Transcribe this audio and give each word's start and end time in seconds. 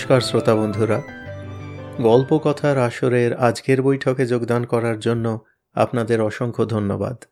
নমস্কার 0.00 0.20
শ্রোতা 0.20 0.54
বন্ধুরা। 0.54 1.02
গল্প 2.02 2.38
কথার 2.38 2.78
আসরের 2.78 3.36
আজকের 3.36 3.82
বৈঠকে 3.82 4.26
যোগদান 4.26 4.64
করার 4.64 4.98
জন্য 4.98 5.44
আপনাদের 5.74 6.20
অসংখ্য 6.20 6.64
ধন্যবাদ। 6.64 7.24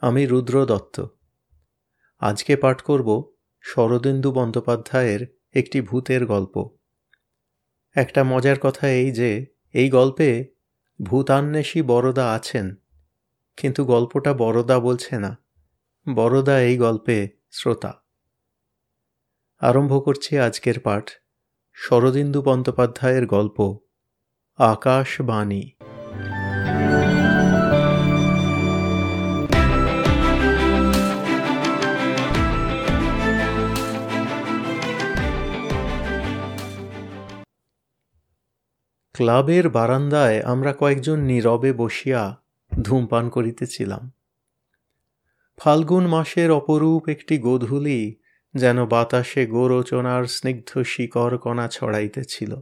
আমি 0.00 0.26
রুদ্র 0.26 0.66
দত্ত। 0.66 1.06
আজকে 2.18 2.56
পাঠ 2.56 2.82
করব 2.82 3.32
শরদেন্দু 3.60 4.32
বন্দ্যোপাধ্যায়ের 4.32 5.26
একটি 5.54 5.80
ভূতের 5.80 6.26
গল্প। 6.26 6.70
একটা 7.94 8.24
মজার 8.24 8.58
কথা 8.60 8.88
এই 8.88 9.10
যে, 9.10 9.46
এই 9.72 9.90
গল্পে 9.90 10.44
ভূতান্বেষী 11.02 11.82
বরদা 11.82 12.32
আছেন, 12.32 12.74
কিন্তু 13.56 13.84
গল্পটা 13.84 14.34
বরদা 14.34 14.78
বলছে 14.78 15.18
না। 15.18 15.38
বরদা 16.14 16.60
এই 16.60 16.76
গল্পে 16.78 17.28
শ্রোতা। 17.50 18.02
আরম্ভ 19.58 20.04
করছি 20.04 20.38
আজকের 20.38 20.80
পাঠ। 20.80 21.10
শরদিন্দু 21.78 22.42
বন্দ্যোপাধ্যায়ের 22.42 23.26
গল্প, 23.26 23.78
আকাশবাণী। 24.58 25.62
ক্লাবের 39.14 39.68
বারান্দায় 39.68 40.42
আমরা 40.42 40.72
কয়েকজন 40.72 41.18
নীরবে 41.20 41.72
বসিয়া 41.72 42.42
ধূমপান 42.82 43.28
করিতেছিলাম। 43.28 44.10
ফাল্গুন 45.56 46.06
মাসের 46.06 46.50
অপরূপ 46.50 47.08
একটি 47.08 47.38
গোধূলি 47.38 48.16
যেন 48.56 48.86
বাতাসে 48.86 49.46
গোরোচনার 49.46 50.24
স্নিগ্ধ 50.24 50.82
শিকর 50.82 51.38
কণা 51.38 51.68
ছড়াইতেছিল। 51.68 52.56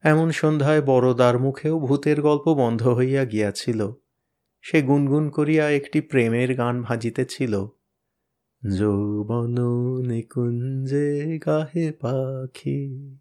এমন 0.00 0.30
সন্ধ্যায় 0.30 0.82
বড়দার 0.82 1.38
মুখেও 1.38 1.80
ভূতের 1.80 2.22
গল্প 2.22 2.54
বন্ধ 2.54 2.88
হইয়া 2.88 3.24
গিয়াছিল। 3.24 3.92
সে 4.62 4.82
গুনগুন 4.82 5.30
করিয়া 5.30 5.70
একটি 5.70 6.00
প্রেমের 6.00 6.54
গান 6.54 6.82
ভাজিতেছিল। 6.82 7.66
যৌবন 8.78 9.54
নিকুঞ্জে 10.06 11.38
গাহে 11.46 11.92
পাখি। 11.92 13.16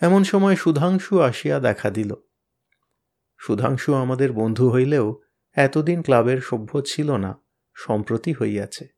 এমন 0.00 0.24
সময় 0.24 0.56
সুধাংশু 0.56 1.20
আসিয়া 1.20 1.60
দেখা 1.60 1.90
দিল। 1.90 2.14
সুধাংশু 3.38 3.94
আমাদের 3.94 4.32
বন্ধু 4.32 4.70
হইলেও 4.70 5.20
এতদিন 5.52 6.02
ক্লাবের 6.02 6.40
সভ্য 6.40 6.82
ছিল 6.82 7.16
না। 7.16 7.47
সম্প্রতি 7.78 8.32
হইয়াছে। 8.32 8.88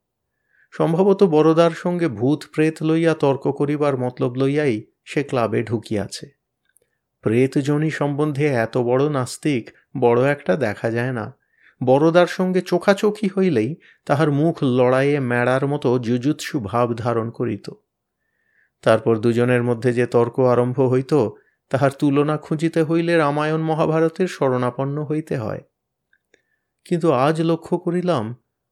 সম্ভবত 0.71 1.23
বড়দার 1.25 1.71
সঙ্গে 1.71 2.09
ভূত 2.09 2.43
প্রেত 2.55 2.83
লইয়া 2.83 3.15
তর্ক 3.15 3.53
করিবার 3.53 3.99
মতলব 3.99 4.37
লইয়াই 4.37 4.85
সে 5.05 5.23
ক্লাবে 5.23 5.63
ঢুকিয়াছে। 5.63 6.27
প্রেতজনী 7.21 7.91
সম্বন্ধে 7.91 8.47
এত 8.47 8.79
বড় 8.79 9.09
নাস্তিক 9.09 9.71
বড় 10.01 10.31
একটা 10.31 10.57
দেখা 10.57 10.91
যায় 10.91 11.13
না। 11.13 11.39
বড়দার 11.85 12.27
সঙ্গে 12.27 12.61
চোখাচোখি 12.61 13.29
হইলেই 13.39 13.77
তাহার 14.07 14.31
মুখ 14.31 14.57
লড়াইয়ে 14.63 15.21
মেড়ার 15.21 15.67
মতো 15.67 15.99
যুজুৎসু 15.99 16.61
ভাব 16.61 16.95
ধারণ 16.95 17.31
করিত। 17.31 17.71
তারপর 18.83 19.17
দুজনের 19.17 19.63
মধ্যে 19.63 19.93
যে 19.93 20.07
তর্ক 20.07 20.41
আরম্ভ 20.41 20.81
হইত, 20.81 21.15
তাহার 21.71 21.91
তুলনা 21.91 22.37
খুঁজিতে 22.37 22.83
হইলে 22.83 23.17
রামায়ণ 23.17 23.61
মহাভারতের 23.61 24.29
শরণাপন্ন 24.29 25.05
হইতে 25.05 25.37
হয়। 25.37 25.61
কিন্তু 26.85 27.13
আজ 27.13 27.43
লক্ষ্য 27.43 27.79
করিলাম 27.79 28.25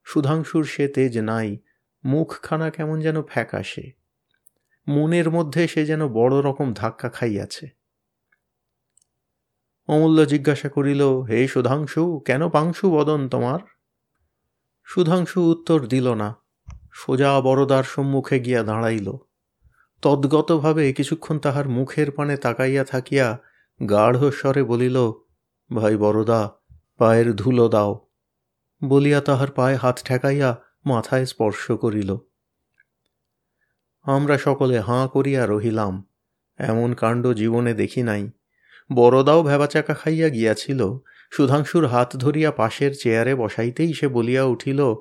সুধাংশুর 0.08 0.64
সে 0.64 0.88
তেজ 0.88 1.18
নাই, 1.18 1.58
মুখখানা 2.04 2.70
কেমন 2.70 3.00
যেন 3.00 3.22
ফ্যাকাশে। 3.22 3.92
মনের 4.88 5.30
মধ্যে 5.30 5.68
সে 5.68 5.86
যেন 5.86 6.08
বড় 6.08 6.40
রকম 6.40 6.72
ধাক্কা 6.74 7.08
খাইয়াছে। 7.08 7.68
অমূল্য 9.86 10.26
জিজ্ঞাসা 10.26 10.68
করিল, 10.68 11.02
হে 11.02 11.48
সুধাংশু, 11.48 12.20
কেন 12.20 12.48
পাংশু 12.48 12.90
বদন 12.90 13.28
তোমার? 13.28 13.58
সুধাংশু 14.84 15.50
উত্তর 15.50 15.86
দিল 15.86 16.14
না, 16.14 16.36
সোজা 16.92 17.40
বড়দার 17.40 17.84
সম্মুখে 17.84 18.40
গিয়া 18.40 18.62
দাঁড়াইল। 18.62 19.12
তদ্গতভাবে 20.02 20.92
কিছুক্ষণ 20.92 21.38
তাহার 21.38 21.68
মুখের 21.68 22.10
পানে 22.10 22.36
তাকাইয়া 22.36 22.84
থাকিয়া 22.84 23.38
গাঢ় 23.88 24.30
স্বরে 24.30 24.62
বলিল, 24.62 25.12
ভাই 25.74 25.96
বড়দা 25.96 26.52
পায়ের 26.98 27.36
ধুলো 27.36 27.68
দাও। 27.68 28.07
বলিয়া 28.82 29.20
তাহার 29.20 29.50
পায়ে 29.50 29.76
হাত 29.76 30.00
ঠেকাইয়া 30.04 30.56
মাথায় 30.86 31.26
স্পর্শ 31.26 31.72
করিল। 31.72 32.16
আমরা 34.02 34.38
সকলে 34.38 34.80
হাঁ 34.80 35.08
করিয়া 35.08 35.46
রহিলাম, 35.46 36.04
এমন 36.58 36.94
কাণ্ড 36.94 37.26
জীবনে 37.26 37.74
দেখি 37.74 38.02
নাই। 38.02 38.30
বড়দাও 38.92 39.42
ভেবাচাকা 39.42 39.94
খাইয়া 39.94 40.28
গিয়াছিল, 40.28 40.98
সুধাংশুর 41.30 41.86
হাত 41.86 42.16
ধরিয়া 42.16 42.50
পাশের 42.50 42.92
চেয়ারে 42.98 43.34
বসাইতেই 43.34 43.92
সে 43.92 44.08
বলিয়া 44.08 44.44
উঠিল, 44.44 44.94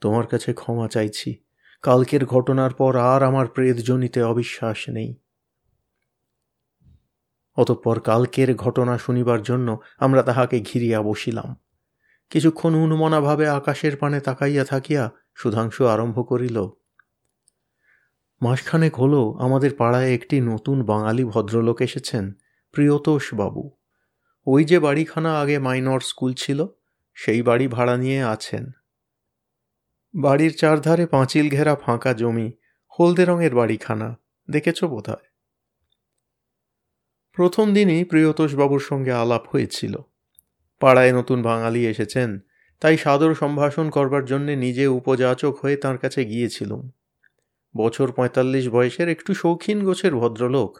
তোমার 0.00 0.26
কাছে 0.26 0.52
ক্ষমা 0.52 0.88
চাইছি, 0.88 1.44
কালকের 1.82 2.26
ঘটনার 2.26 2.70
পর 2.74 2.96
আর 2.96 3.22
আমার 3.22 3.46
প্রেতজনিতে 3.46 4.22
অবিশ্বাস 4.22 4.88
নেই। 4.88 5.16
অতঃপর 7.54 8.00
কালকের 8.00 8.56
ঘটনা 8.56 8.98
শুনিবার 8.98 9.42
জন্য 9.42 9.80
আমরা 9.98 10.22
তাহাকে 10.22 10.60
ঘিরিয়া 10.60 11.02
বসিলাম। 11.02 11.56
কিছুক্ষণ 12.32 12.74
উন্মনাভাবে 12.74 13.48
আকাশের 13.48 13.96
পানে 13.96 14.20
তাকাইয়া 14.20 14.64
থাকিয়া 14.64 15.10
সুধাংশু 15.34 15.86
আরম্ভ 15.86 16.28
করিল, 16.28 16.68
মাসখানেক 18.40 18.94
হল 18.96 19.14
আমাদের 19.38 19.74
পাড়ায় 19.74 20.12
একটি 20.14 20.40
নতুন 20.40 20.84
বাঙালি 20.84 21.24
ভদ্রলোক 21.24 21.82
এসেছেন, 21.82 22.32
প্রিয়তোষ 22.72 23.34
বাবু। 23.34 23.70
ওই 24.46 24.64
যে 24.64 24.78
বাড়িখানা 24.78 25.40
আগে 25.40 25.58
মাইনর 25.58 26.00
স্কুল 26.00 26.32
ছিল, 26.32 26.66
সেই 27.14 27.42
বাড়ি 27.42 27.68
ভাড়া 27.68 27.96
নিয়ে 27.96 28.22
আছেন। 28.22 28.70
বাড়ির 30.14 30.56
চারধারে 30.56 31.06
পাঁচিল 31.06 31.48
ঘেরা 31.48 31.76
ফাঁকা 31.76 32.12
জমি, 32.12 32.52
হলদে 32.98 33.24
রঙের 33.24 33.54
বাড়িখানা, 33.54 34.16
দেখেছ 34.50 34.84
বোধহয়? 34.84 35.26
প্রথম 37.32 37.74
দিনই 37.74 38.04
প্রিয়তোষবাবুর 38.04 38.80
সঙ্গে 38.80 39.12
আলাপ 39.12 39.48
হয়েছিল। 39.48 39.94
পাড়ায় 40.82 41.12
নতুন 41.12 41.38
বাঙালি 41.42 41.86
এসেছেন, 41.86 42.30
তাই 42.80 42.96
সাদর 42.96 43.34
সম্ভাষণ 43.34 43.86
করবার 43.90 44.24
জন্যে 44.24 44.52
নিজে 44.56 44.84
উপযাচক 44.98 45.54
হয়ে 45.62 45.76
তার 45.76 45.96
কাছে 45.98 46.20
গিয়েছিলুম। 46.24 46.82
বছর 47.74 48.06
পঁয়তাল্লিশ 48.12 48.64
বয়সের 48.68 49.08
একটু 49.08 49.34
শৌখিন 49.34 49.78
গোছের 49.84 50.14
ভদ্রলোক 50.16 50.72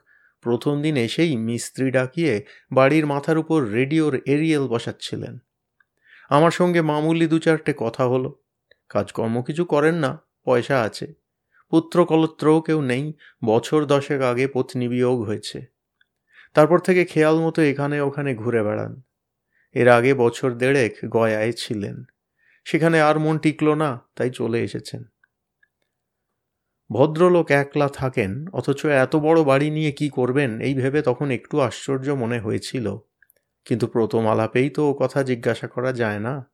প্রথম 0.44 0.82
দিন 0.82 0.96
এসেই 0.96 1.36
মিস্ত্রি 1.36 1.90
ডাকিয়ে 1.90 2.44
বাড়ির 2.72 3.04
মাথার 3.06 3.38
উপর 3.38 3.58
রেডিওর 3.70 4.14
এরিয়েল 4.26 4.64
বসাচ্ছিলেন। 4.68 5.34
আমার 6.30 6.50
সঙ্গে 6.50 6.80
মামুলি 6.82 7.26
দু 7.26 7.38
চারটে 7.38 7.72
কথা 7.76 8.04
হলো। 8.04 8.30
কাজকর্ম 8.88 9.42
কিছু 9.42 9.64
করেন 9.64 9.94
না, 9.94 10.10
পয়সা 10.44 10.76
আছে। 10.82 11.06
পুত্র 11.72 11.96
কলত্রও 12.04 12.60
কেউ 12.60 12.80
নেই, 12.82 13.04
বছর 13.44 13.80
দশেক 13.84 14.20
আগে 14.22 14.46
পত্নী 14.46 14.86
বিয়োগ 14.88 15.18
হয়েছে। 15.22 15.58
তারপর 16.54 16.78
থেকে 16.78 17.02
খেয়াল 17.04 17.36
মতো 17.40 17.60
এখানে 17.62 17.96
ওখানে 18.00 18.30
ঘুরে 18.34 18.62
বেড়ান। 18.62 18.92
এর 19.74 19.88
আগে 19.88 20.14
বছর 20.14 20.52
দেড়েক 20.52 20.96
গয়ায় 21.08 21.52
ছিলেন। 21.52 22.04
সেখানে 22.64 23.00
আর 23.00 23.18
মন 23.18 23.38
টিকল 23.38 23.74
না, 23.74 24.00
তাই 24.16 24.30
চলে 24.30 24.60
এসেছেন। 24.60 25.04
ভদ্রলোক 26.92 27.50
একলা 27.50 27.88
থাকেন, 27.88 28.46
অথচ 28.52 28.86
এত 28.86 29.16
বড় 29.16 29.44
বাড়ি 29.44 29.70
নিয়ে 29.70 29.92
কি 29.92 30.08
করবেন, 30.08 30.60
এই 30.60 30.74
ভেবে 30.74 31.02
তখন 31.02 31.30
একটু 31.30 31.60
আশ্চর্য 31.60 32.10
মনে 32.10 32.40
হয়েছিল। 32.40 32.96
কিন্তু 33.64 33.86
প্রথম 33.86 34.26
আলাপেই 34.26 34.70
তো 34.70 34.90
ও 34.90 34.94
কথা 34.94 35.22
জিজ্ঞাসা 35.22 35.68
করা 35.68 35.92
যায় 35.92 36.18
না। 36.18 36.50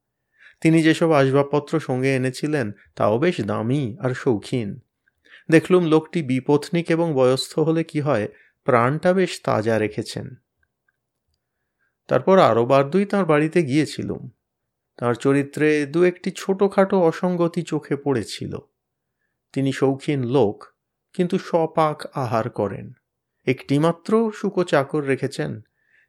তিনি 0.61 0.82
যেসব 0.82 1.12
আসবাবপত্র 1.12 1.81
সঙ্গে 1.81 2.17
এনেছিলেন, 2.17 2.73
তাও 2.94 3.19
বেশ 3.19 3.41
দামি 3.41 3.97
আর 4.00 4.11
শৌখিন। 4.11 4.81
দেখলুম 5.50 5.85
লোকটি 5.85 6.23
বিপত্নিক 6.23 6.91
এবং 6.91 7.15
বয়স্থ 7.15 7.59
হলে 7.59 7.85
কি 7.85 8.00
হয়, 8.00 8.29
প্রাণটা 8.65 9.12
বেশ 9.12 9.41
তাজা 9.44 9.79
রেখেছেন। 9.79 10.35
তারপর 12.08 12.38
আরও 12.38 12.66
বার 12.66 12.90
দুই 12.90 13.05
তাঁর 13.05 13.25
বাড়িতে 13.25 13.62
গিয়েছিলুম। 13.62 14.31
তার 14.96 15.14
চরিত্রে 15.14 15.87
দু 15.87 16.05
একটি 16.05 16.32
ছোটোখাটো 16.37 17.00
অসঙ্গতি 17.00 17.62
চোখে 17.62 17.96
পড়েছিল। 17.96 18.58
তিনি 19.52 19.72
শৌখিন 19.72 20.25
লোক, 20.25 20.64
কিন্তু 21.12 21.38
সপাক 21.38 22.16
আহার 22.16 22.50
করেন। 22.50 22.93
একটিমাত্র 23.46 24.32
শুকো 24.34 24.64
চাকর 24.64 25.05
রেখেছেন, 25.05 25.60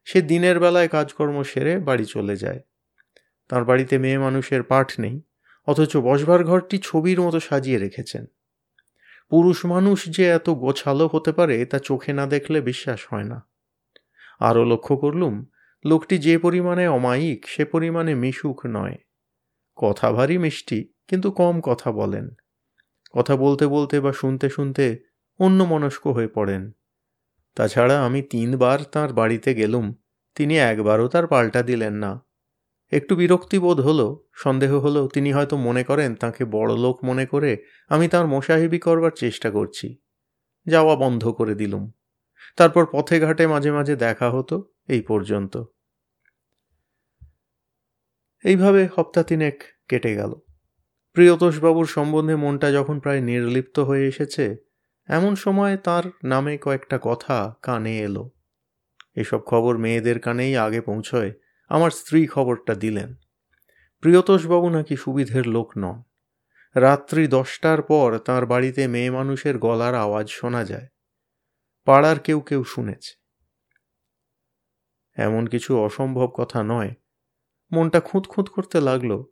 সে 0.04 0.22
দিনের 0.22 0.60
বেলায় 0.60 0.88
কাজকর্ম 0.88 1.42
সেরে 1.42 1.78
বাড়ি 1.78 2.04
চলে 2.04 2.36
যায়। 2.36 2.60
তার 3.48 3.64
বাড়িতে 3.64 3.98
মেয়ে 3.98 4.18
মানুষের 4.18 4.62
পাঠ 4.62 5.00
নেই, 5.00 5.22
অথচ 5.66 5.96
বসবার 5.96 6.44
ঘরটি 6.44 6.78
ছবির 6.82 7.20
মতো 7.20 7.40
সাজিয়ে 7.40 7.78
রেখেছেন। 7.78 8.26
পুরুষ 9.30 9.64
মানুষ 9.64 10.04
যে 10.04 10.28
এত 10.28 10.50
গোছালো 10.50 11.10
হতে 11.12 11.32
পারে, 11.32 11.64
তা 11.64 11.78
চোখে 11.78 12.12
না 12.12 12.26
দেখলে 12.26 12.60
বিশ্বাস 12.60 13.06
হয় 13.10 13.24
না। 13.24 13.46
আরও 14.40 14.64
লক্ষ্য 14.64 14.96
করলুম 14.96 15.46
লোকটি 15.86 16.18
যে 16.18 16.38
পরিমাণে 16.38 16.88
অমায়িক, 16.88 17.48
সে 17.48 17.64
পরিমাণে 17.64 18.14
মিশুক 18.14 18.60
নয়। 18.66 18.98
কথা 19.76 20.12
ভারী 20.12 20.38
মিষ্টি, 20.38 20.92
কিন্তু 21.08 21.30
কম 21.30 21.60
কথা 21.60 21.92
বলেন। 21.92 22.30
কথা 23.12 23.36
বলতে 23.36 23.66
বলতে 23.66 24.00
বা 24.00 24.12
শুনতে 24.12 24.50
শুনতে 24.50 24.98
অন্য 25.38 25.62
মনস্ক 25.62 26.06
হয়ে 26.06 26.28
পড়েন। 26.28 26.70
তাছাড়া 27.54 28.06
আমি 28.06 28.22
তিনবার 28.22 28.82
তার 28.82 29.12
বাড়িতে 29.12 29.54
গেলুম, 29.54 29.94
তিনি 30.34 30.58
একবারও 30.58 31.08
তার 31.08 31.26
পাল্টা 31.26 31.62
দিলেন 31.62 31.94
না। 31.94 32.20
একটু 32.92 33.16
বিরক্তিবোধ 33.16 33.80
হলো, 33.80 34.24
সন্দেহ 34.34 34.78
হলো, 34.78 35.08
তিনি 35.08 35.32
হয়তো 35.32 35.56
মনে 35.56 35.84
করেন 35.84 36.14
তাকে 36.14 36.44
বড় 36.44 36.76
লোক 36.76 37.04
মনে 37.04 37.26
করে 37.26 37.64
আমি 37.88 38.08
তার 38.08 38.26
মোশাহিবি 38.26 38.78
করবার 38.78 39.10
চেষ্টা 39.16 39.50
করছি। 39.50 39.96
যাওয়া 40.66 40.96
বন্ধ 40.96 41.28
করে 41.28 41.54
দিলুম। 41.54 41.92
তারপর 42.56 42.86
পথে 42.92 43.20
ঘাটে 43.20 43.46
মাঝে 43.46 43.72
মাঝে 43.72 43.96
দেখা 43.96 44.30
হতো 44.30 44.70
এই 44.90 45.02
পর্যন্ত। 45.02 45.64
এইভাবে 48.44 48.88
হপ্তা 48.96 49.22
তিনেক 49.22 49.62
কেটে 49.88 50.14
গেল। 50.14 50.34
প্রিয়তোষবাবুর 51.12 51.86
সম্বন্ধে 51.86 52.36
মনটা 52.36 52.72
যখন 52.72 53.00
প্রায় 53.00 53.20
নির্লিপ্ত 53.20 53.78
হয়ে 53.78 54.06
এসেছে, 54.06 54.56
এমন 55.06 55.34
সময় 55.34 55.76
তার 55.76 56.02
নামে 56.24 56.58
কয়েকটা 56.58 56.98
কথা 57.02 57.54
কানে 57.62 57.98
এলো। 57.98 58.30
এসব 59.14 59.40
খবর 59.46 59.78
মেয়েদের 59.78 60.20
কানেই 60.20 60.56
আগে 60.56 60.80
পৌঁছয়, 60.80 61.32
আমার 61.68 61.90
স্ত্রী 61.90 62.26
খবরটা 62.26 62.74
দিলেন। 62.74 63.14
প্রিয়তোষবাবু 64.00 64.68
নাকি 64.68 64.96
সুবিধের 64.96 65.46
লোক 65.46 65.72
নন। 65.78 66.02
রাত্রি 66.74 67.26
দশটার 67.26 67.82
পর 67.82 68.18
তার 68.18 68.46
বাড়িতে 68.46 68.86
মেয়ে 68.86 69.10
মানুষের 69.10 69.58
গলার 69.58 69.94
আওয়াজ 69.94 70.28
শোনা 70.28 70.64
যায়। 70.64 70.88
পাড়ার 71.84 72.18
কেউ 72.18 72.40
কেউ 72.40 72.64
শুনেছে। 72.64 73.19
এমন 75.20 75.46
কিছু 75.46 75.78
অসম্ভব 75.78 76.30
কথা 76.36 76.62
নয়। 76.62 76.90
মনটা 77.72 78.00
খুঁত 78.00 78.26
খুঁত 78.26 78.48
করতে 78.48 78.80
লাগল। 78.80 79.22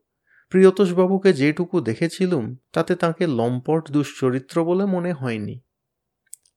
প্রিয়তোষবাবুকে 0.48 1.32
যেটুকু 1.32 1.80
দেখেছিলুম, 1.80 2.56
তাতে 2.72 2.94
তাকে 2.94 3.26
লম্পট 3.26 3.90
দুশ্চরিত্র 3.90 4.64
বলে 4.64 4.84
মনে 4.84 5.12
হয়নি। 5.12 5.60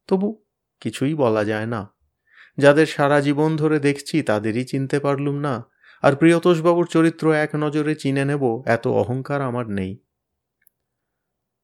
তবু 0.07 0.44
কিছুই 0.80 1.13
বলা 1.16 1.44
যায় 1.44 1.66
না। 1.66 1.94
যাদের 2.57 2.86
সারা 2.86 3.22
জীবন 3.22 3.56
ধরে 3.56 3.80
দেখছি, 3.80 4.22
তাদেরই 4.22 4.66
চিনতে 4.66 5.00
পারলুম 5.00 5.36
না, 5.36 5.66
আর 6.01 6.16
প্রিয়তোষবাবুর 6.16 6.88
চরিত্র 6.88 7.33
এক 7.33 7.56
নজরে 7.56 7.95
চিনে 7.95 8.25
নেব, 8.25 8.63
এত 8.66 8.88
অহংকার 8.88 9.42
আমার 9.42 9.69
নেই। 9.69 9.98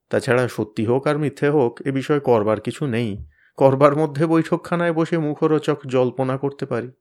তাছাড়া 0.09 0.47
সত্যি 0.47 0.85
হোক 0.85 1.07
আর 1.07 1.17
মিথ্যে 1.17 1.49
হোক, 1.49 1.81
এ 1.81 1.91
বিষয়ে 1.91 2.19
করবার 2.19 2.61
কিছু 2.61 2.87
নেই। 2.87 3.25
করবার 3.57 3.95
মধ্যে 3.95 4.25
বৈঠকখানায় 4.25 4.93
বসে 4.93 5.17
মুখরোচক 5.17 5.79
জল্পনা 5.87 6.37
করতে 6.37 6.65
পারি। 6.65 6.91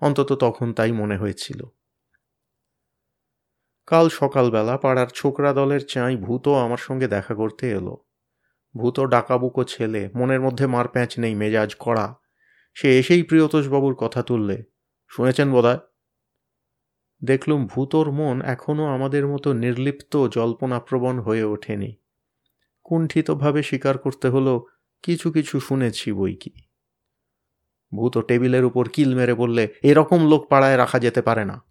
অন্তত 0.00 0.32
তখন 0.32 0.72
তাই 0.72 0.92
মনে 0.92 1.16
হয়েছিল। 1.16 1.64
কাল 3.86 4.08
সকালবেলা 4.08 4.76
পাড়ার 4.78 5.06
ছোকরা 5.14 5.52
দলের 5.52 5.86
চাঁই 5.86 6.16
ভূত 6.16 6.48
আমার 6.48 6.76
সঙ্গে 6.76 7.08
দেখা 7.08 7.34
করতে 7.34 7.70
এলো। 7.70 8.04
ভূত 8.76 9.00
ডাকাবুকো 9.00 9.64
ছেলে, 9.64 10.10
মনের 10.14 10.40
মধ্যে 10.40 10.66
মার 10.66 10.88
প্যাঁচ 10.88 11.18
নেই, 11.18 11.34
মেজাজ 11.34 11.76
কড়া। 11.78 12.14
সে 12.74 12.98
এসেই 12.98 13.22
প্রিয়তোষবাবুর 13.22 13.94
কথা 13.94 14.22
তুললে। 14.22 14.62
শুনেছেন 15.08 15.52
বোধহয়? 15.52 15.78
দেখলুম 17.24 17.66
ভূতর 17.66 18.10
মন 18.10 18.42
এখনও 18.42 18.86
আমাদের 18.86 19.26
মতো 19.26 19.52
নির্লিপ্ত, 19.52 20.28
জল্পনাপ্রবণ 20.28 21.18
হয়ে 21.18 21.44
ওঠেনি। 21.44 21.96
কুণ্ঠিতভাবে 22.84 23.62
স্বীকার 23.62 23.98
করতে 23.98 24.28
হলো, 24.28 24.66
কিছু 25.02 25.32
কিছু 25.32 25.60
শুনেছি 25.60 26.12
বই 26.12 26.34
কি 26.34 26.50
ভূত 27.94 28.18
টেবিলের 28.18 28.64
উপর 28.64 28.88
কিল 28.88 29.14
মেরে 29.14 29.34
বললে, 29.34 29.74
এরকম 29.82 30.26
লোক 30.26 30.48
পাড়ায় 30.48 30.76
রাখা 30.76 30.98
যেতে 30.98 31.22
পারে 31.22 31.44
না। 31.44 31.64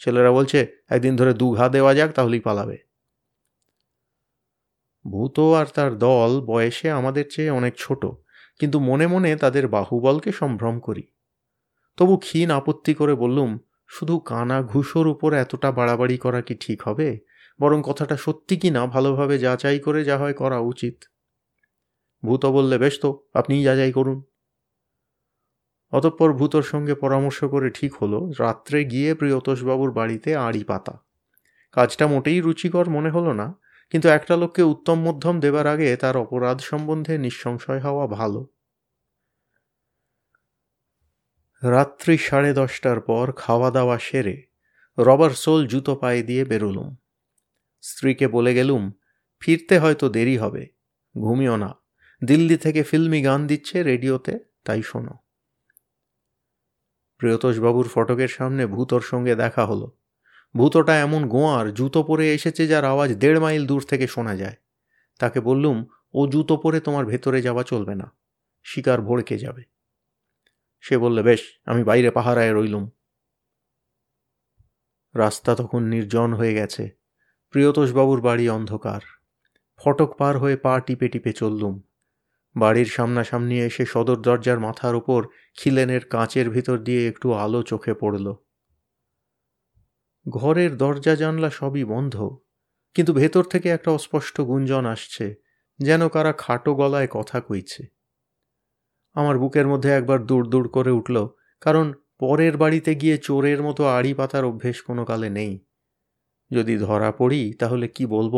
ছেলেরা 0.00 0.32
বলছে, 0.32 0.82
একদিন 0.88 1.16
ধরে 1.16 1.34
দু 1.34 1.54
ঘা 1.54 1.68
দেওয়া 1.68 1.94
যাক, 1.94 2.12
তাহলেই 2.12 2.40
পালাবে। 2.40 2.78
ভূত 5.04 5.38
আর 5.38 5.66
তার 5.66 5.98
দল 5.98 6.40
বয়সে 6.40 6.90
আমাদের 6.90 7.24
চেয়ে 7.30 7.50
অনেক 7.50 7.74
ছোট, 7.78 8.06
কিন্তু 8.58 8.80
মনে 8.80 9.06
মনে 9.06 9.36
তাদের 9.36 9.68
বাহুবলকে 9.68 10.32
সম্ভ্রম 10.32 10.80
করি। 10.80 11.06
তবু 11.96 12.16
ক্ষীণ 12.16 12.50
আপত্তি 12.50 12.94
করে 12.94 13.14
বললুম, 13.14 13.58
শুধু 13.88 14.18
কানা 14.18 14.62
ঘুষোর 14.62 15.06
উপর 15.06 15.32
এতটা 15.34 15.72
বাড়াবাড়ি 15.72 16.16
করা 16.16 16.40
কি 16.40 16.54
ঠিক 16.54 16.82
হবে? 16.82 17.20
বরং 17.60 17.82
কথাটা 17.84 18.16
সত্যি 18.16 18.56
কি 18.56 18.70
না, 18.70 18.86
ভালোভাবে 18.86 19.38
যাচাই 19.38 19.78
করে 19.78 20.04
যা 20.04 20.18
হয় 20.18 20.32
করা 20.32 20.58
উচিত। 20.58 21.04
ভূত 22.24 22.46
বললে, 22.46 22.78
বেশ 22.78 23.00
তো, 23.00 23.24
আপনিই 23.34 23.64
যাচাই 23.64 23.92
করুন। 23.92 24.22
অতঃপর 25.92 26.32
ভূতর 26.32 26.62
সঙ্গে 26.62 26.94
পরামর্শ 26.94 27.44
করে 27.44 27.70
ঠিক 27.70 27.94
হলো, 27.94 28.32
রাত্রে 28.38 28.84
গিয়ে 28.84 29.14
প্রিয়তোষবাবুর 29.14 29.90
বাড়িতে 29.92 30.36
আড়ি 30.36 30.64
পাতা। 30.64 31.02
কাজটা 31.72 32.06
মোটেই 32.06 32.40
রুচিকর 32.40 32.90
মনে 32.90 33.10
হলো 33.10 33.32
না, 33.32 33.54
কিন্তু 33.90 34.08
একটা 34.08 34.36
লোককে 34.36 34.62
উত্তম 34.62 35.00
মধ্যম 35.00 35.40
দেবার 35.40 35.66
আগে 35.66 35.96
তার 35.96 36.16
অপরাধ 36.16 36.60
সম্বন্ধে 36.60 37.18
নিঃসংশয় 37.18 37.80
হওয়া 37.80 38.06
ভালো। 38.06 38.46
রাত্রি 41.62 42.18
সাড়ে 42.18 42.54
দশটার 42.54 43.00
পর 43.00 43.32
খাওয়া 43.32 43.70
দাওয়া 43.70 43.98
সেরে 43.98 44.42
রবার 44.98 45.30
সোল 45.30 45.66
জুতো 45.66 45.96
পায়ে 45.96 46.22
দিয়ে 46.22 46.44
বেরোলুম। 46.44 46.96
স্ত্রীকে 47.80 48.28
বলে 48.28 48.54
গেলুম, 48.54 48.92
ফিরতে 49.40 49.78
হয়তো 49.78 50.08
দেরি 50.08 50.36
হবে, 50.36 50.66
ঘুমিও 51.18 51.56
না। 51.56 51.74
দিল্লি 52.24 52.56
থেকে 52.56 52.82
ফিল্মি 52.82 53.22
গান 53.22 53.46
দিচ্ছে 53.46 53.82
রেডিওতে, 53.82 54.38
তাই 54.64 54.82
শোনো। 54.82 55.29
প্রিয়তোষবাবুর 57.20 57.88
ফটকের 57.88 58.28
সামনে 58.28 58.66
ভূতর 58.66 59.00
সঙ্গে 59.00 59.34
দেখা 59.34 59.66
হলো। 59.66 59.92
ভূতটা 60.56 61.00
এমন 61.00 61.28
গোয়ার 61.28 61.74
জুতো 61.74 62.02
পরে 62.02 62.34
এসেছে 62.34 62.66
যার 62.66 62.84
আওয়াজ 62.84 63.14
দেড় 63.14 63.40
মাইল 63.40 63.66
দূর 63.66 63.82
থেকে 63.82 64.06
শোনা 64.06 64.36
যায়। 64.36 64.56
তাকে 65.18 65.40
বললুম, 65.40 65.86
ও 66.14 66.26
জুতো 66.26 66.56
পরে 66.56 66.80
তোমার 66.80 67.06
ভেতরে 67.06 67.42
যাওয়া 67.42 67.62
চলবে 67.62 67.94
না, 67.94 68.12
শিকার 68.64 69.00
ভড়কে 69.00 69.38
যাবে। 69.38 69.62
সে 70.80 70.98
বললে, 70.98 71.22
বেশ, 71.22 71.42
আমি 71.64 71.84
বাইরে 71.84 72.10
পাহারায় 72.10 72.54
রইলুম। 72.54 72.90
রাস্তা 75.14 75.54
তখন 75.54 75.82
নির্জন 75.82 76.34
হয়ে 76.34 76.54
গেছে। 76.54 76.90
প্রিয়তোষবাবুর 77.50 78.20
বাড়ি 78.20 78.48
অন্ধকার। 78.48 79.00
ফটক 79.78 80.14
পার 80.18 80.38
হয়ে 80.38 80.56
পা 80.56 80.80
টিপে 80.80 81.08
টিপে 81.08 81.32
চললুম। 81.32 81.80
বাড়ির 82.56 82.86
সামনাসামনি 82.86 83.60
এসে 83.60 83.86
সদর 83.86 84.16
দরজার 84.16 84.58
মাথার 84.58 84.94
ওপর 84.94 85.26
খিলেনের 85.56 86.04
কাঁচের 86.04 86.50
ভিতর 86.50 86.78
দিয়ে 86.78 87.08
একটু 87.08 87.32
আলো 87.34 87.62
চোখে 87.62 87.94
পড়ল। 87.94 88.34
ঘরের 90.26 90.76
দরজা 90.76 91.14
জানলা 91.16 91.50
সবই 91.50 91.84
বন্ধ, 91.84 92.40
কিন্তু 92.94 93.12
ভেতর 93.12 93.44
থেকে 93.44 93.68
একটা 93.70 93.90
অস্পষ্ট 93.90 94.40
গুঞ্জন 94.40 94.86
আসছে, 94.86 95.34
যেন 95.80 96.08
কারা 96.08 96.32
খাটো 96.32 96.74
গলায় 96.74 97.08
কথা 97.10 97.40
কইছে। 97.40 97.82
আমার 99.14 99.38
বুকের 99.38 99.66
মধ্যে 99.68 99.90
একবার 99.90 100.26
দূর 100.26 100.48
দূর 100.48 100.68
করে 100.68 100.90
উঠল, 100.90 101.16
কারণ 101.60 101.92
পরের 102.18 102.56
বাড়িতে 102.56 102.94
গিয়ে 102.94 103.18
চোরের 103.18 103.62
মতো 103.62 103.86
আড়ি 103.86 104.14
পাতার 104.14 104.44
অভ্যেস 104.44 104.82
কোনো 104.82 105.04
কালে 105.04 105.30
নেই। 105.30 105.64
যদি 106.50 106.78
ধরা 106.78 107.12
পড়ি, 107.12 107.52
তাহলে 107.52 107.88
কি 107.88 108.06
বলব, 108.06 108.34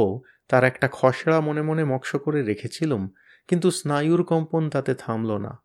তার 0.49 0.65
একটা 0.65 0.89
খসড়া 0.93 1.41
মনে 1.41 1.63
মনে 1.63 1.85
মক্স 1.85 2.17
করে 2.17 2.43
রেখেছিলুম 2.43 3.03
কিন্তু 3.49 3.71
স্নায়ুর 3.71 4.25
কম্পন 4.25 4.71
তাতে 4.71 4.95
থামল 4.95 5.37
না। 5.37 5.63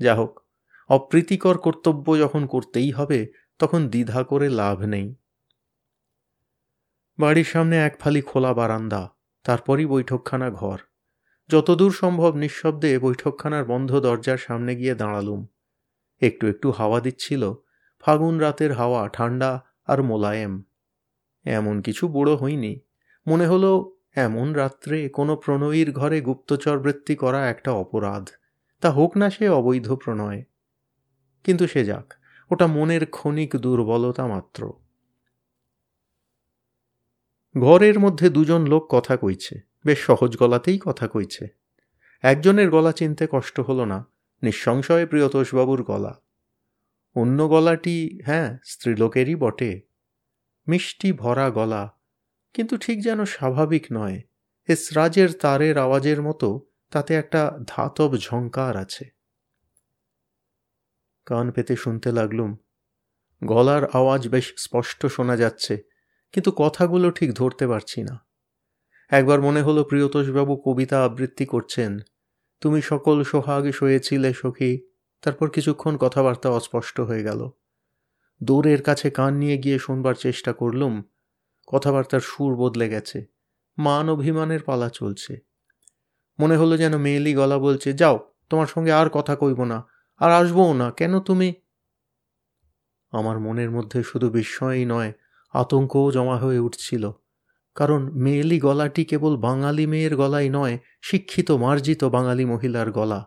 যা 0.00 0.14
হোক 0.14 0.40
অপ্রীতিকর 0.88 1.58
কর্তব্য 1.58 2.18
যখন 2.18 2.46
করতেই 2.46 2.90
হবে, 2.90 3.32
তখন 3.58 3.88
দ্বিধা 3.88 4.22
করে 4.22 4.48
লাভ 4.48 4.80
নেই। 4.80 5.14
বাড়ির 7.18 7.44
সামনে 7.44 7.76
এক 7.78 8.00
ফালি 8.00 8.20
খোলা 8.20 8.54
বারান্দা, 8.54 9.10
তারপরই 9.44 9.86
বৈঠকখানা 9.86 10.50
ঘর। 10.50 10.78
যতদূর 11.48 11.92
সম্ভব 11.92 12.36
নিঃশব্দে 12.36 12.98
বৈঠকখানার 12.98 13.64
বন্ধ 13.64 14.00
দরজার 14.00 14.38
সামনে 14.38 14.76
গিয়ে 14.76 14.94
দাঁড়ালুম। 14.94 15.46
একটু 16.20 16.46
একটু 16.46 16.70
হাওয়া 16.70 17.00
দিচ্ছিল, 17.00 17.52
ফাগুন 18.00 18.38
রাতের 18.38 18.72
হাওয়া 18.72 19.08
ঠান্ডা 19.08 19.64
আর 19.86 20.02
মোলায়েম। 20.02 20.62
এমন 21.44 21.82
কিছু 21.82 22.08
বুড়ো 22.08 22.36
হইনি। 22.36 22.80
মনে 23.26 23.46
হলো 23.46 23.96
এমন 24.12 24.52
রাত্রে 24.52 25.08
কোনো 25.08 25.36
প্রণয়ীর 25.36 25.92
ঘরে 25.92 26.20
গুপ্তচর 26.20 26.78
বৃত্তি 26.78 27.16
করা 27.16 27.50
একটা 27.50 27.72
অপরাধ। 27.72 28.28
তা 28.80 28.90
হোক 28.90 29.16
না 29.16 29.30
সে 29.30 29.48
অবৈধ 29.48 29.92
প্রণয়। 29.92 30.44
কিন্তু 31.44 31.66
সে 31.66 31.84
যাক, 31.84 32.14
ওটা 32.50 32.66
মনের 32.66 33.06
ক্ষণিক 33.06 33.56
দুর্বলতা 33.56 34.26
মাত্র। 34.26 34.72
ঘরের 37.60 37.98
মধ্যে 37.98 38.30
দুজন 38.30 38.66
লোক 38.66 38.86
কথা 38.88 39.16
কইছে, 39.16 39.60
বেশ 39.84 39.98
সহজ 39.98 40.36
গলাতেই 40.36 40.78
কথা 40.78 41.08
কইছে। 41.08 41.48
একজনের 42.22 42.70
গলা 42.70 42.92
চিনতে 42.92 43.26
কষ্ট 43.30 43.60
হলো 43.60 43.84
না, 43.84 44.06
নিঃসংশয়ে 44.42 45.06
প্রিয়তোষবাবুর 45.06 45.82
গলা। 45.82 46.20
অন্য 47.14 47.48
গলাটি 47.48 48.20
হ্যাঁ 48.22 48.58
স্ত্রীলোকেরই 48.64 49.34
বটে। 49.34 49.80
মিষ্টি 50.68 51.12
ভরা 51.12 51.50
গলা। 51.50 52.01
কিন্তু 52.54 52.76
ঠিক 52.76 53.04
যেন 53.04 53.24
স্বাভাবিক 53.24 53.86
নয়। 53.92 54.22
এসরাজের 54.68 55.32
তারের 55.32 55.78
আওয়াজের 55.78 56.22
মতো 56.22 56.60
তাতে 56.90 57.14
একটা 57.14 57.58
ধাতব 57.66 58.16
ঝঙ্কার 58.16 58.76
আছে। 58.76 59.04
কান 61.24 61.50
পেতে 61.50 61.76
শুনতে 61.76 62.12
লাগলুম। 62.12 62.56
গলার 63.44 63.84
আওয়াজ 63.90 64.28
বেশ 64.28 64.54
স্পষ্ট 64.56 65.06
শোনা 65.06 65.36
যাচ্ছে, 65.36 65.82
কিন্তু 66.32 66.52
কথাগুলো 66.56 67.10
ঠিক 67.10 67.34
ধরতে 67.34 67.66
পারছি 67.66 68.02
না। 68.02 68.24
একবার 69.10 69.40
মনে 69.40 69.62
হলো 69.62 69.84
প্রিয়তোষবাবু 69.84 70.56
কবিতা 70.56 71.04
আবৃত্তি 71.04 71.46
করছেন। 71.46 71.98
তুমি 72.60 72.82
সকল 72.82 73.22
সোহাগ 73.22 73.70
শোয়েছিলে 73.70 74.32
সখী, 74.32 74.80
তারপর 75.22 75.50
কিছুক্ষণ 75.50 75.96
কথাবার্তা 75.96 76.50
অস্পষ্ট 76.50 77.00
হয়ে 77.00 77.22
গেল। 77.22 77.50
দৌড়ের 78.42 78.82
কাছে 78.82 79.10
কান 79.10 79.34
নিয়ে 79.34 79.58
গিয়ে 79.58 79.78
শুনবার 79.78 80.14
চেষ্টা 80.14 80.52
করলুম 80.52 81.02
কথাবার্তার 81.66 82.20
সুর 82.20 82.56
বদলে 82.56 82.88
গেছে। 82.88 83.26
মান 83.78 84.08
অভিমানের 84.08 84.62
পালা 84.62 84.88
চলছে। 84.88 85.40
মনে 86.38 86.56
হলো 86.56 86.76
যেন 86.76 86.96
মেয়েলি 86.96 87.34
গলা 87.34 87.58
বলছে, 87.58 87.92
যাও, 87.92 88.32
তোমার 88.50 88.66
সঙ্গে 88.66 88.92
আর 88.92 89.10
কথা 89.10 89.36
কইব 89.36 89.64
না, 89.64 89.86
আর 90.18 90.32
আসবও 90.32 90.72
না, 90.72 90.90
কেন 90.90 91.20
তুমি? 91.20 91.54
আমার 93.10 93.38
মনের 93.38 93.70
মধ্যে 93.70 94.02
শুধু 94.02 94.30
বিস্ময়ই 94.30 94.84
নয়, 94.84 95.12
আতঙ্কও 95.52 96.12
জমা 96.12 96.38
হয়ে 96.38 96.58
উঠছিল। 96.58 97.10
কারণ 97.74 98.10
মেয়েলি 98.12 98.60
গলাটি 98.60 99.04
কেবল 99.04 99.36
বাঙালি 99.36 99.86
মেয়ের 99.86 100.16
গলাই 100.16 100.48
নয়, 100.48 100.78
শিক্ষিত, 101.02 101.50
মার্জিত 101.50 102.04
বাঙালি 102.04 102.44
মহিলার 102.44 102.92
গলা। 102.92 103.26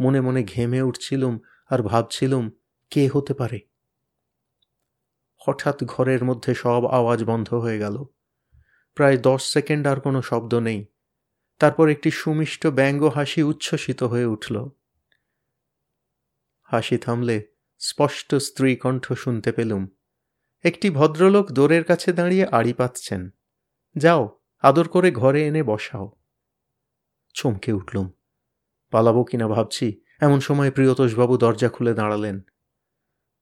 মনে 0.00 0.20
মনে 0.20 0.42
ঘেমে 0.42 0.82
উঠছিলুম 0.82 1.38
আর 1.70 1.82
ভাবছিলুম, 1.82 2.50
কে 2.90 3.08
হতে 3.14 3.34
পারে? 3.34 3.60
হঠাৎ 5.48 5.84
ঘরের 5.84 6.24
মধ্যে 6.24 6.54
সব 6.54 6.86
আওয়াজ 6.86 7.24
বন্ধ 7.24 7.54
হয়ে 7.54 7.78
গেল। 7.78 8.04
প্রায় 8.94 9.18
দশ 9.18 9.42
সেকেন্ড 9.52 9.86
আর 9.86 10.00
কোনো 10.00 10.22
শব্দ 10.22 10.54
নেই। 10.54 10.86
তারপর 11.58 11.88
একটি 11.88 12.10
সুমিষ্ট 12.10 12.66
ব্যঙ্গ 12.66 13.04
হাসি 13.04 13.42
উচ্ছ্বসিত 13.42 14.02
হয়ে 14.02 14.24
উঠল। 14.24 14.68
হাসি 16.62 16.98
থামলে 16.98 17.46
স্পষ্ট 17.78 18.34
স্ত্রী 18.34 18.76
কণ্ঠ 18.76 19.12
শুনতে 19.12 19.52
পেলুম। 19.52 19.88
একটি 20.62 20.90
ভদ্রলোক 20.90 21.52
দোরের 21.52 21.84
কাছে 21.84 22.12
দাঁড়িয়ে 22.12 22.46
আড়ি 22.46 22.72
পাচ্ছেন 22.72 23.30
যাও, 23.96 24.40
আদর 24.62 24.88
করে 24.88 25.10
ঘরে 25.10 25.46
এনে 25.46 25.62
বসাও। 25.62 26.12
চমকে 27.34 27.72
উঠলুম। 27.72 28.10
পালাবো 28.90 29.24
কিনা 29.24 29.48
ভাবছি, 29.48 30.00
এমন 30.20 30.40
সময় 30.40 30.70
প্রিয়তোষবাবু 30.70 31.36
দরজা 31.36 31.68
খুলে 31.68 31.94
দাঁড়ালেন। 31.94 32.40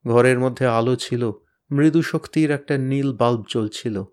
ঘরের 0.06 0.38
মধ্যে 0.38 0.66
আলো 0.66 0.96
ছিল 0.96 1.32
মৃদু 1.72 2.02
শক্তির 2.02 2.50
একটা 2.50 2.78
নীল 2.78 3.12
বাল্ব 3.12 3.44
জ্বলছিল। 3.48 4.04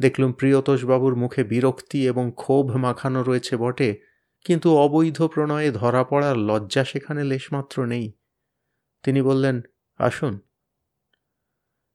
দেখলুম 0.00 0.32
প্রিয়তোষবাবুর 0.32 1.16
মুখে 1.16 1.44
বিরক্তি 1.44 2.06
এবং 2.06 2.32
ক্ষোভ 2.36 2.76
মাখানো 2.76 3.22
রয়েছে 3.22 3.56
বটে, 3.56 4.00
কিন্তু 4.44 4.76
অবৈধ 4.76 5.22
প্রণয়ে 5.22 5.70
ধরা 5.70 6.04
পড়ার 6.04 6.36
লজ্জা 6.36 6.84
সেখানে 6.84 7.24
লেশমাত্র 7.24 7.84
নেই। 7.84 8.12
তিনি 9.02 9.22
বললেন, 9.22 9.62
আসুন। 9.98 10.40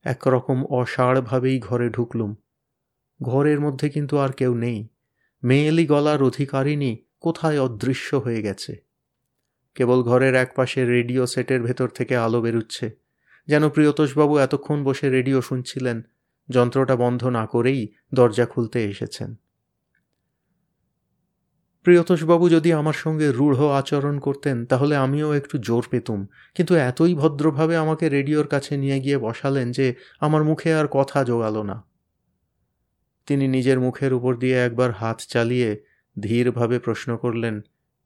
একরকম 0.03 0.65
অসাড়ভাবেই 0.65 1.59
ঘরে 1.59 1.89
ঢুকলুম। 1.89 2.35
ঘরের 3.21 3.59
মধ্যে 3.59 3.89
কিন্তু 3.89 4.17
আর 4.17 4.29
কেউ 4.29 4.55
নেই। 4.55 4.87
মেয়েলি 5.43 5.85
গলার 5.85 6.23
অধিকারিণী 6.23 6.97
কোথায় 7.19 7.61
অদৃশ্য 7.61 8.15
হয়ে 8.15 8.41
গেছে? 8.41 8.75
কেবল 9.75 10.03
ঘরের 10.03 10.35
একপাশে 10.35 10.85
রেডিও 10.85 11.27
সেটের 11.27 11.63
ভেতর 11.63 11.87
থেকে 11.87 12.17
আলো 12.17 12.41
বেরুচ্ছে। 12.41 13.06
যেন 13.47 13.69
প্রিয়তোষবাবু 13.69 14.37
এতক্ষণ 14.37 14.83
বসে 14.83 15.09
রেডিও 15.09 15.41
শুনছিলেন, 15.41 16.01
যন্ত্রটা 16.49 16.95
বন্ধ 16.95 17.25
না 17.25 17.45
করেই 17.45 17.87
দরজা 18.13 18.45
খুলতে 18.45 18.85
এসেছেন। 18.85 19.35
প্রিয়তোষবাবু 21.83 22.49
যদি 22.49 22.73
আমার 22.73 22.93
সঙ্গে 22.93 23.31
রূঢ় 23.31 23.67
আচরণ 23.67 24.19
করতেন, 24.19 24.65
তাহলে 24.65 24.95
আমিও 24.95 25.33
একটু 25.33 25.57
জোর 25.57 25.87
পেতুম। 25.91 26.27
কিন্তু 26.55 26.75
এতই 26.75 27.15
ভদ্রভাবে 27.15 27.75
আমাকে 27.75 28.09
রেডিওর 28.09 28.47
কাছে 28.47 28.77
নিয়ে 28.77 28.99
গিয়ে 28.99 29.17
বসালেন 29.17 29.71
যে 29.71 29.95
আমার 30.19 30.43
মুখে 30.43 30.73
আর 30.73 30.87
কথা 30.91 31.23
জোগালো 31.23 31.63
না। 31.63 31.83
তিনি 33.25 33.47
নিজের 33.47 33.79
মুখের 33.79 34.13
উপর 34.13 34.35
দিয়ে 34.35 34.57
একবার 34.57 34.91
হাত 34.91 35.19
চালিয়ে 35.19 35.83
ধীরভাবে 36.19 36.79
প্রশ্ন 36.79 37.17
করলেন, 37.17 37.61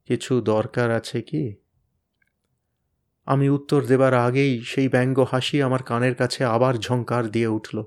কিছু 0.06 0.40
দরকার 0.40 0.90
আছে 0.90 1.22
কি? 1.22 1.61
আমি 3.24 3.48
উত্তর 3.48 3.84
দেবার 3.84 4.14
আগেই 4.14 4.60
সেই 4.60 4.88
ব্যঙ্গ 4.88 5.26
হাসি 5.30 5.62
আমার 5.62 5.82
কানের 5.82 6.14
কাছে 6.14 6.44
আবার 6.44 6.74
ঝঙ্কার 6.74 7.28
দিয়ে 7.28 7.46
উঠল। 7.46 7.84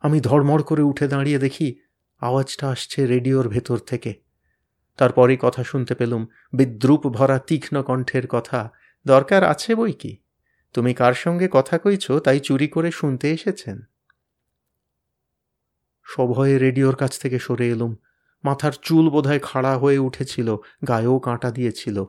আমি 0.00 0.20
ধর্মড় 0.20 0.62
করে 0.62 0.82
উঠে 0.82 1.08
দাঁড়িয়ে 1.08 1.38
দেখি 1.38 1.76
আওয়াজটা 2.20 2.68
আসছে 2.68 3.06
রেডিওর 3.06 3.48
ভেতর 3.48 3.78
থেকে। 3.78 4.14
তারপরই 4.96 5.38
কথা 5.40 5.64
শুনতে 5.64 5.94
পেলুম, 5.94 6.26
বিদ্রুপ 6.52 7.06
ভরা 7.06 7.38
তীক্ষ্ণ 7.38 7.82
কণ্ঠের 7.82 8.26
কথা, 8.26 8.70
দরকার 9.06 9.44
আছে 9.44 9.74
বই 9.74 9.92
কি? 9.92 10.18
তুমি 10.72 10.94
কার 10.94 11.14
সঙ্গে 11.14 11.48
কথা 11.50 11.78
কইছ 11.78 12.12
তাই 12.12 12.40
চুরি 12.40 12.68
করে 12.68 12.90
শুনতে 12.90 13.30
এসেছেন? 13.30 13.80
সভয়ে 16.04 16.58
রেডিওর 16.58 16.96
কাছ 16.96 17.18
থেকে 17.18 17.38
সরে 17.38 17.68
এলুম। 17.68 17.96
মাথার 18.44 18.72
চুল 18.82 19.10
বোধহয় 19.10 19.40
খাড়া 19.42 19.78
হয়ে 19.78 19.98
উঠেছিল, 19.98 20.56
গায়েও 20.88 21.18
কাঁটা 21.18 21.50
দিয়েছিল। 21.50 22.04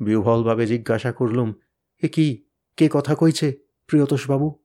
বিহ্বলভাবে 0.00 0.66
জিজ্ঞাসা 0.66 1.12
করলুম 1.12 1.54
এ 2.02 2.08
কি, 2.08 2.46
কে 2.76 2.88
কথা 2.92 3.14
কইছে, 3.14 3.52
প্রিয়তোষবাবু? 3.86 4.64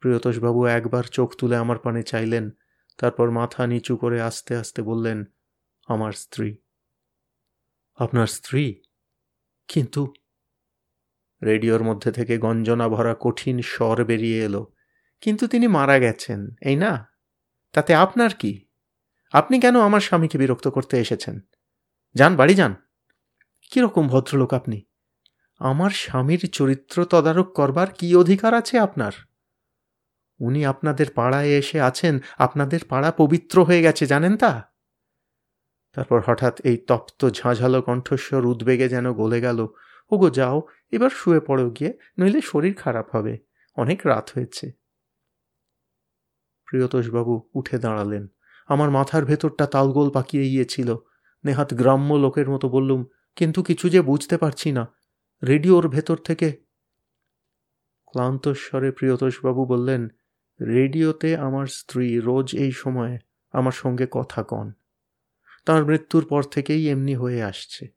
প্রিয়তোষবাবু 0.00 0.66
একবার 0.66 1.04
চোখ 1.04 1.34
তুলে 1.36 1.56
আমার 1.56 1.78
পানে 1.78 2.02
চাইলেন, 2.02 2.50
তারপর 2.98 3.30
মাথা 3.30 3.66
নিচু 3.66 3.96
করে 3.96 4.20
আস্তে 4.20 4.56
আস্তে 4.56 4.82
বললেন, 4.82 5.24
আমার 5.88 6.12
স্ত্রী। 6.12 6.56
আপনার 7.94 8.26
স্ত্রী? 8.26 8.82
কিন্তু? 9.68 10.14
রেডিওর 11.42 11.82
মধ্যে 11.82 12.12
থেকে 12.12 12.38
গঞ্জনা 12.38 12.88
ভরা 12.88 13.16
কঠিন 13.20 13.62
স্বর 13.62 14.04
বেরিয়ে 14.04 14.44
এলো, 14.44 14.72
কিন্তু 15.20 15.46
তিনি 15.46 15.66
মারা 15.66 15.98
গেছেন, 15.98 16.54
এই 16.62 16.76
না? 16.76 17.08
তাতে 17.72 17.94
আপনার 17.94 18.34
কি? 18.34 18.68
আপনি 19.32 19.60
কেন 19.60 19.80
আমার 19.80 20.00
স্বামীকে 20.00 20.38
বিরক্ত 20.38 20.68
করতে 20.68 20.98
এসেছেন? 20.98 21.40
যান, 22.14 22.36
বাড়ি 22.36 22.54
যান। 22.54 22.74
কীরকম 23.70 24.08
ভদ্রলোক 24.08 24.54
আপনি? 24.54 24.84
আমার 25.58 25.90
স্বামীর 25.90 26.50
চরিত্র 26.52 27.04
তদারক 27.04 27.52
করবার 27.52 27.86
কি 27.90 28.16
অধিকার 28.16 28.54
আছে 28.54 28.78
আপনার? 28.78 29.12
উনি 30.40 30.66
আপনাদের 30.66 31.06
পাড়ায় 31.14 31.46
এসে 31.46 31.80
আছেন, 31.80 32.18
আপনাদের 32.38 32.80
পাড়া 32.88 33.10
পবিত্র 33.10 33.64
হয়ে 33.64 33.82
গেছে, 33.82 34.06
জানেন 34.06 34.36
তা? 34.36 34.72
তারপর 35.92 36.22
হঠাৎ 36.26 36.60
এই 36.60 36.76
তপ্ত 36.76 37.28
ঝাঁঝালো 37.28 37.82
কণ্ঠস্বর 37.82 38.46
উদ্বেগে 38.46 38.88
যেন 38.88 39.12
গলে 39.12 39.40
গেল। 39.40 39.66
ওগো, 40.10 40.30
যাও, 40.30 40.62
এবার 40.92 41.10
শুয়ে 41.10 41.40
পড়ো 41.40 41.70
গিয়ে, 41.70 41.98
নইলে 42.18 42.40
শরীর 42.44 42.74
খারাপ 42.74 43.16
হবে। 43.16 43.38
অনেক 43.76 44.06
রাত 44.06 44.30
হয়েছে। 44.34 44.72
প্রিয়তোষবাবু 46.64 47.48
উঠে 47.54 47.78
দাঁড়ালেন। 47.78 48.28
আমার 48.68 48.90
মাথার 48.90 49.24
ভেতরটা 49.24 49.66
তালগোল 49.66 50.10
পাকিয়ে 50.10 50.50
গিয়েছিল। 50.50 50.96
নেহাত 51.44 51.74
গ্রাম্য 51.74 52.14
লোকের 52.14 52.50
মতো 52.50 52.68
বললুম, 52.68 53.06
কিন্তু 53.36 53.62
কিছু 53.62 53.88
যে 53.88 54.02
বুঝতে 54.02 54.38
পারছি 54.38 54.72
না। 54.72 54.94
রেডিওর 55.46 55.88
ভেতর 55.88 56.16
থেকে। 56.16 56.52
ক্লান্তস্বরে 58.06 58.90
প্রিয়তোষবাবু 58.90 59.64
বললেন, 59.64 60.08
রেডিওতে 60.66 61.36
আমার 61.36 61.66
স্ত্রী 61.66 62.20
রোজ 62.20 62.54
এই 62.54 62.72
সময় 62.72 63.18
আমার 63.52 63.72
সঙ্গে 63.72 64.06
কথা 64.10 64.42
কন। 64.42 64.72
তার 65.66 65.84
মৃত্যুর 65.84 66.26
পর 66.28 66.42
থেকেই 66.42 66.88
এমনি 66.88 67.14
হয়ে 67.14 67.42
আসছে। 67.42 67.88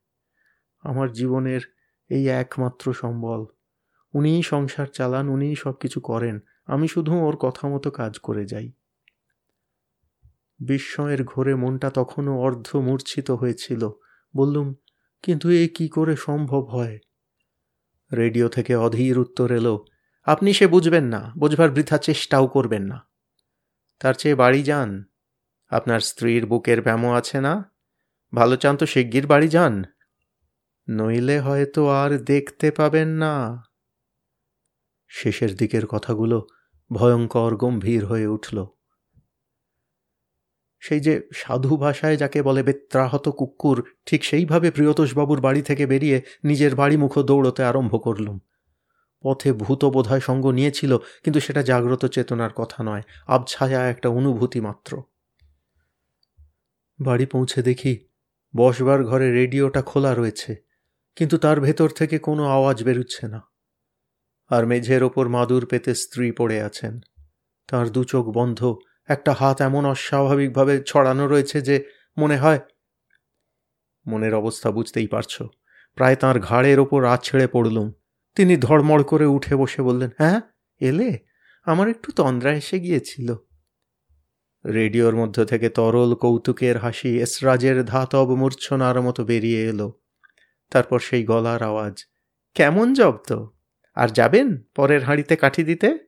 আমার 0.79 1.11
জীবনের 1.11 1.61
এই 2.09 2.27
একমাত্র 2.27 2.93
সম্বল। 2.93 3.45
উনিই 4.13 4.41
সংসার 4.41 4.87
চালান, 4.87 5.29
উনিই 5.29 5.55
সব 5.55 5.71
কিছু 5.71 5.99
করেন। 5.99 6.39
আমি 6.65 6.87
শুধু 6.87 7.15
ওর 7.15 7.35
কথা 7.35 7.67
মতো 7.67 7.91
কাজ 7.91 8.19
করে 8.19 8.45
যাই। 8.45 8.71
বিস্ময়ের 10.59 11.23
ঘোরে 11.23 11.55
মনটা 11.55 11.89
তখনও 11.89 12.39
অর্ধ 12.39 12.75
মূর্ছিত 12.75 13.31
হয়েছিল। 13.31 13.89
বললুম, 14.35 14.75
কিন্তু 15.23 15.49
এ 15.49 15.67
কি 15.75 15.87
করে 15.87 16.15
সম্ভব 16.15 16.63
হয়? 16.63 16.99
রেডিও 18.15 18.49
থেকে 18.49 18.75
অধীর 18.75 19.19
উত্তর 19.19 19.51
এলো, 19.51 19.85
আপনি 20.25 20.53
সে 20.53 20.67
বুঝবেন 20.67 21.05
না, 21.05 21.33
বুঝবার 21.37 21.69
বৃথা 21.69 21.97
চেষ্টাও 21.97 22.47
করবেন 22.47 22.83
না। 22.83 23.07
তার 23.99 24.13
চেয়ে 24.13 24.35
বাড়ি 24.35 24.63
যান। 24.63 25.03
আপনার 25.69 25.99
স্ত্রীর 25.99 26.45
বুকের 26.45 26.81
ব্যামো 26.81 27.13
আছে 27.13 27.41
না? 27.41 27.71
ভালো 28.35 28.55
চান 28.55 28.77
তো 28.77 28.85
শিগগির 28.85 29.27
বাড়ি 29.27 29.47
যান। 29.47 29.83
নইলে 30.89 31.39
হয়তো 31.39 31.89
আর 31.89 32.17
দেখতে 32.17 32.71
পাবেন 32.71 33.07
না। 33.07 33.63
শেষের 35.07 35.55
দিকের 35.55 35.85
কথাগুলো 35.85 36.47
ভয়ঙ্কর 36.93 37.55
গম্ভীর 37.55 38.05
হয়ে 38.05 38.27
উঠল। 38.27 38.76
সেই 40.79 41.00
যে 41.00 41.29
সাধু 41.34 41.77
ভাষায় 41.77 42.17
যাকে 42.17 42.41
বলে 42.41 42.63
বেত্রাহত 42.63 43.29
কুকুর, 43.29 43.84
ঠিক 44.05 44.24
সেইভাবে 44.24 44.72
প্রিয়তোষবাবুর 44.72 45.41
বাড়ি 45.41 45.62
থেকে 45.62 45.86
বেরিয়ে 45.86 46.22
নিজের 46.43 46.75
বাড়ি 46.75 46.98
মুখ 46.98 47.19
দৌড়তে 47.19 47.63
আরম্ভ 47.63 47.98
করলুম। 48.03 48.39
পথে 49.22 49.53
ভূত 49.53 49.86
বোধহয় 49.86 50.19
সঙ্গ 50.19 50.51
নিয়েছিল, 50.51 50.98
কিন্তু 51.24 51.39
সেটা 51.39 51.63
জাগ্রত 51.63 52.05
চেতনার 52.05 52.50
কথা 52.55 52.84
নয়, 52.84 53.01
আবছায়া 53.27 53.89
একটা 53.89 54.10
অনুভূতি 54.10 54.62
মাত্র। 54.62 55.01
বাড়ি 57.01 57.25
পৌঁছে 57.25 57.62
দেখি, 57.62 58.07
বসবার 58.55 59.03
ঘরে 59.03 59.31
রেডিওটা 59.31 59.81
খোলা 59.81 60.15
রয়েছে, 60.15 60.55
কিন্তু 61.15 61.38
তার 61.38 61.62
ভেতর 61.62 61.89
থেকে 61.89 62.19
কোনো 62.19 62.46
আওয়াজ 62.46 62.84
বেরুচ্ছে 62.84 63.27
না। 63.27 63.41
আর 64.50 64.65
মেঝের 64.65 65.03
ওপর 65.03 65.27
মাদুর 65.27 65.65
পেতে 65.65 65.96
স্ত্রী 65.96 66.31
পড়ে 66.31 66.62
আছেন। 66.62 67.00
তার 67.67 67.89
দু 67.89 68.03
চোখ 68.03 68.25
বন্ধ 68.25 68.75
একটা 69.07 69.33
হাত 69.33 69.61
এমন 69.61 69.85
অস্বাভাবিকভাবে 69.85 70.83
ছড়ানো 70.83 71.27
রয়েছে 71.27 71.61
যে 71.61 71.83
মনে 72.17 72.37
হয়, 72.37 72.59
মনের 74.07 74.35
অবস্থা 74.35 74.71
বুঝতেই 74.71 75.07
পারছ। 75.07 75.43
প্রায় 75.95 76.15
তাঁর 76.15 76.39
ঘাড়ের 76.39 76.79
ওপর 76.79 77.03
রাত 77.03 77.23
ছেড়ে 77.23 77.47
পড়লুম। 77.47 77.93
তিনি 78.35 78.57
ধড়মড় 78.57 79.03
করে 79.03 79.25
উঠে 79.25 79.55
বসে 79.55 79.81
বললেন 79.81 80.09
হ্যাঁ 80.17 80.41
এলে? 80.79 81.19
আমার 81.65 81.89
একটু 81.89 82.11
তন্দ্রা 82.11 82.51
এসে 82.53 82.79
গিয়েছিল। 82.79 83.35
রেডিওর 84.65 85.15
মধ্য 85.15 85.45
থেকে 85.45 85.69
তরল 85.69 86.15
কৌতুকের 86.15 86.77
হাসি 86.77 87.19
এসরাজের 87.19 87.85
ধাতব 87.85 88.35
মূর্ছনার 88.35 89.01
মতো 89.01 89.25
বেরিয়ে 89.25 89.63
এলো। 89.65 89.99
তারপর 90.71 90.99
সেই 90.99 91.23
গলার 91.25 91.63
আওয়াজ, 91.63 92.05
কেমন 92.55 92.93
জব্দ? 92.93 93.47
আর 93.95 94.07
যাবেন 94.07 94.61
পরের 94.75 95.03
হাঁড়িতে 95.03 95.35
কাঠি 95.35 95.63
দিতে? 95.63 96.06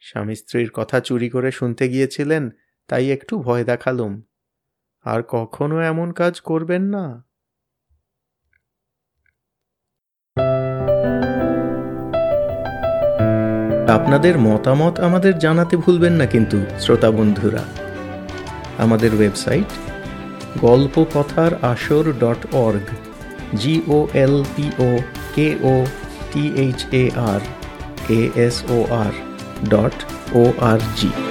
স্বামী 0.00 0.34
স্ত্রীর 0.34 0.70
কথা 0.70 1.00
চুরি 1.00 1.28
করে 1.28 1.50
শুনতে 1.50 1.88
গিয়েছিলেন, 1.88 2.50
তাই 2.88 3.10
একটু 3.10 3.38
ভয় 3.38 3.64
দেখালুম। 3.64 4.22
আর 5.04 5.22
কখনো 5.28 5.80
এমন 5.80 6.12
কাজ 6.12 6.40
করবেন 6.40 6.82
না। 6.82 7.24
আপনাদের 13.92 14.38
মতামত 14.38 15.00
আমাদের 15.00 15.38
জানাতে 15.38 15.76
ভুলবেন 15.76 16.12
না 16.12 16.26
কিন্তু, 16.26 16.58
শ্রোতা 16.80 17.10
বন্ধুরা। 17.10 17.64
আমাদের 18.78 19.14
ওয়েবসাইট 19.14 19.64
গল্প 20.60 21.04
কথার 21.14 21.64
আসর 21.64 22.12
dot 22.12 22.54
org 22.54 22.88
G O 23.54 24.08
L 24.14 24.44
P O 24.56 24.98
K 25.34 25.56
O 25.62 25.86
T 26.32 26.52
H 26.54 26.86
A 26.92 27.10
R 27.16 27.40
A 28.08 28.28
S 28.34 28.70
O 28.70 28.86
R 28.90 29.27
dot 29.70 29.96
O 30.34 30.42
R 30.60 30.80
G 30.96 31.27